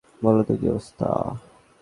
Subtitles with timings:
[0.21, 1.07] বলো তো কী অবস্থা!